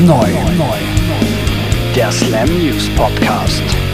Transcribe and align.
neu. 0.00 0.26
Der 1.94 2.10
Slam 2.12 2.48
News 2.58 2.88
Podcast. 2.96 3.89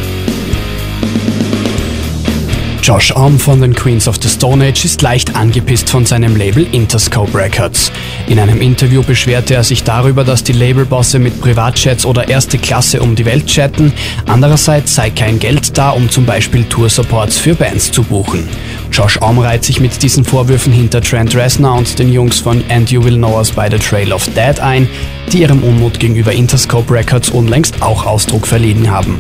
Josh 2.87 3.11
Arm 3.17 3.37
von 3.41 3.61
den 3.61 3.75
Queens 3.75 4.07
of 4.07 4.15
the 4.23 4.29
Stone 4.29 4.65
Age 4.65 4.85
ist 4.85 5.03
leicht 5.03 5.35
angepisst 5.35 5.91
von 5.91 6.07
seinem 6.07 6.37
Label 6.37 6.65
Interscope 6.71 7.37
Records. 7.37 7.91
In 8.29 8.39
einem 8.39 8.61
Interview 8.61 9.03
beschwerte 9.03 9.55
er 9.55 9.65
sich 9.65 9.83
darüber, 9.83 10.23
dass 10.23 10.45
die 10.45 10.53
Labelbosse 10.53 11.19
mit 11.19 11.41
Privatjets 11.41 12.07
oder 12.07 12.29
erste 12.29 12.59
Klasse 12.59 13.03
um 13.03 13.17
die 13.17 13.25
Welt 13.25 13.47
chatten. 13.49 13.93
Andererseits 14.27 14.95
sei 14.95 15.11
kein 15.11 15.41
Geld 15.41 15.77
da, 15.77 15.91
um 15.91 16.09
zum 16.09 16.27
Beispiel 16.27 16.63
Tour-Supports 16.63 17.39
für 17.39 17.57
Bands 17.57 17.91
zu 17.91 18.05
buchen. 18.05 18.49
Josh 18.93 19.21
Arm 19.21 19.41
reiht 19.41 19.65
sich 19.65 19.81
mit 19.81 20.01
diesen 20.01 20.25
Vorwürfen 20.25 20.73
hinter 20.73 21.01
Trent 21.01 21.35
Reznor 21.35 21.79
und 21.79 21.99
den 21.99 22.13
Jungs 22.13 22.39
von 22.39 22.63
And 22.69 22.89
You 22.93 23.03
Will 23.03 23.17
Know 23.17 23.37
Us 23.37 23.51
by 23.51 23.67
the 23.69 23.79
Trail 23.79 24.13
of 24.13 24.25
Dead 24.37 24.61
ein, 24.61 24.89
die 25.33 25.39
ihrem 25.39 25.65
Unmut 25.65 25.99
gegenüber 25.99 26.31
Interscope 26.31 26.95
Records 26.95 27.31
unlängst 27.31 27.83
auch 27.83 28.07
Ausdruck 28.07 28.47
verliehen 28.47 28.89
haben. 28.89 29.19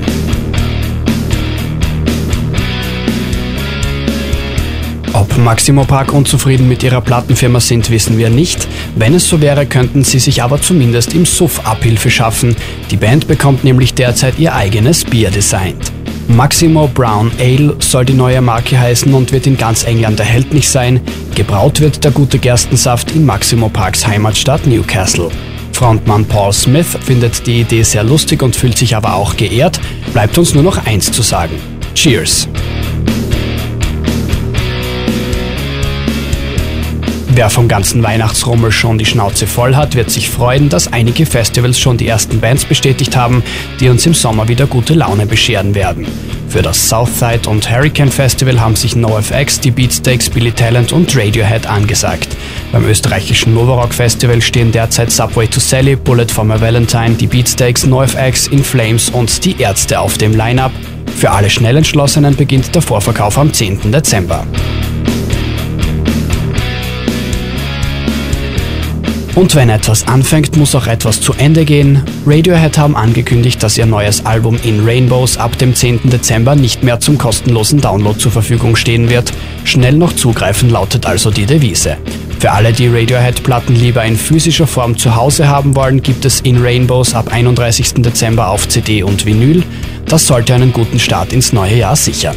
Ob 5.29 5.39
Maximo 5.39 5.85
Park 5.85 6.13
unzufrieden 6.13 6.69
mit 6.69 6.83
ihrer 6.83 7.01
Plattenfirma 7.01 7.61
sind, 7.61 7.91
wissen 7.91 8.17
wir 8.17 8.31
nicht. 8.31 8.67
Wenn 8.95 9.15
es 9.15 9.29
so 9.29 9.41
wäre, 9.41 9.67
könnten 9.67 10.05
sie 10.05 10.19
sich 10.19 10.43
aber 10.43 10.61
zumindest 10.61 11.15
im 11.15 11.27
Suff 11.27 11.67
Abhilfe 11.67 12.11
schaffen. 12.11 12.57
Die 12.91 12.97
Band 12.97 13.27
bekommt 13.27 13.65
nämlich 13.65 13.95
derzeit 13.95 14.39
ihr 14.39 14.55
eigenes 14.55 15.05
Bier 15.05 15.31
designt. 15.31 15.93
Maximo 16.29 16.89
Brown 16.89 17.31
Ale 17.39 17.77
soll 17.81 18.05
die 18.05 18.15
neue 18.15 18.41
Marke 18.41 18.79
heißen 18.79 19.13
und 19.15 19.33
wird 19.33 19.47
in 19.47 19.57
ganz 19.57 19.85
England 19.85 20.21
erhältlich 20.21 20.69
sein. 20.69 21.01
Gebraut 21.35 21.81
wird 21.81 22.03
der 22.05 22.13
gute 22.13 22.39
Gerstensaft 22.39 23.13
in 23.13 23.25
Maximo 23.25 23.69
Parks 23.69 24.07
Heimatstadt 24.07 24.67
Newcastle. 24.67 25.31
Frontmann 25.73 26.25
Paul 26.25 26.53
Smith 26.53 26.99
findet 27.05 27.47
die 27.47 27.61
Idee 27.61 27.83
sehr 27.83 28.05
lustig 28.05 28.43
und 28.43 28.57
fühlt 28.57 28.79
sich 28.79 28.97
aber 28.97 29.15
auch 29.15 29.37
geehrt. 29.37 29.79
Bleibt 30.13 30.39
uns 30.39 30.55
nur 30.55 30.63
noch 30.63 30.87
eins 30.87 31.13
zu 31.13 31.23
sagen. 31.23 31.55
Cheers! 31.95 32.49
Wer 37.37 37.51
vom 37.51 37.69
ganzen 37.69 38.03
Weihnachtsrummel 38.03 38.73
schon 38.73 38.97
die 38.97 39.05
Schnauze 39.05 39.47
voll 39.47 39.77
hat, 39.77 39.95
wird 39.95 40.11
sich 40.11 40.31
freuen, 40.31 40.71
dass 40.71 40.91
einige 40.91 41.27
Festivals 41.27 41.79
schon 41.79 41.99
die 41.99 42.09
ersten 42.09 42.41
Bands 42.41 42.65
bestätigt 42.65 43.15
haben, 43.15 43.43
die 43.79 43.91
uns 43.91 44.07
im 44.07 44.15
Sommer 44.15 44.49
wieder 44.49 44.67
gute 44.67 44.95
Laune 44.95 45.27
bescheren 45.27 45.75
werden. 45.75 46.07
Für 46.49 46.63
das 46.63 46.89
Southside 46.89 47.47
und 47.51 47.71
Hurricane 47.71 48.11
Festival 48.11 48.59
haben 48.59 48.75
sich 48.75 48.97
NoFX, 48.97 49.61
die 49.61 49.71
Beatsteaks, 49.71 50.31
Billy 50.31 50.51
Talent 50.51 50.95
und 50.95 51.15
Radiohead 51.15 51.67
angesagt. 51.67 52.35
Beim 52.73 52.87
österreichischen 52.87 53.53
Novarock 53.53 53.93
Festival 53.93 54.41
stehen 54.41 54.73
derzeit 54.73 55.13
Subway 55.13 55.47
to 55.47 55.61
Sally, 55.61 55.95
Bullet 55.95 56.29
for 56.29 56.43
my 56.45 56.59
Valentine, 56.59 57.17
die 57.17 57.27
Beatsteaks, 57.27 57.85
NoFX, 57.85 58.47
In 58.47 58.65
Flames 58.65 59.11
und 59.11 59.45
die 59.45 59.61
Ärzte 59.61 60.01
auf 60.01 60.17
dem 60.17 60.35
Line-Up. 60.35 60.73
Für 61.15 61.33
alle 61.33 61.51
Schnellentschlossenen 61.51 62.35
beginnt 62.35 62.75
der 62.75 62.81
Vorverkauf 62.81 63.37
am 63.37 63.53
10. 63.53 63.93
Dezember. 63.93 64.47
Und 69.37 69.55
wenn 69.55 69.69
etwas 69.69 70.09
anfängt, 70.09 70.57
muss 70.57 70.75
auch 70.75 70.87
etwas 70.87 71.21
zu 71.21 71.35
Ende 71.35 71.67
gehen. 71.67 72.03
Radiohead 72.27 72.79
haben 72.79 72.97
angekündigt, 72.97 73.63
dass 73.63 73.77
ihr 73.77 73.85
neues 73.85 74.25
Album 74.25 74.59
In 74.63 74.83
Rainbows 74.83 75.37
ab 75.37 75.59
dem 75.59 75.75
10. 75.75 76.09
Dezember 76.09 76.55
nicht 76.55 76.83
mehr 76.83 77.01
zum 77.01 77.19
kostenlosen 77.19 77.83
Download 77.83 78.19
zur 78.19 78.33
Verfügung 78.33 78.77
stehen 78.77 79.11
wird. 79.11 79.31
Schnell 79.65 79.93
noch 79.93 80.15
zugreifen 80.15 80.71
lautet 80.71 81.05
also 81.05 81.31
die 81.31 81.45
Devise. 81.45 81.99
Für 82.39 82.53
alle, 82.53 82.73
die 82.73 82.89
Radiohead-Platten 82.89 83.77
lieber 83.77 84.03
in 84.07 84.17
physischer 84.17 84.67
Form 84.67 84.97
zu 84.97 85.17
Hause 85.17 85.49
haben 85.49 85.77
wollen, 85.77 86.03
gibt 86.03 86.25
es 86.25 86.41
In 86.41 86.63
Rainbows 86.63 87.13
ab 87.13 87.31
31. 87.31 87.93
Dezember 87.97 88.49
auf 88.49 88.67
CD 88.69 89.03
und 89.03 89.27
Vinyl. 89.27 89.63
Das 90.07 90.27
sollte 90.27 90.55
einen 90.55 90.73
guten 90.73 90.99
Start 90.99 91.35
ins 91.35 91.53
neue 91.53 91.77
Jahr 91.77 91.97
sichern. 91.97 92.37